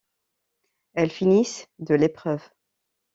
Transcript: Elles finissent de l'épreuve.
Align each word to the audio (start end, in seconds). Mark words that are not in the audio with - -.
Elles 0.95 1.11
finissent 1.11 1.69
de 1.77 1.93
l'épreuve. 1.93 2.49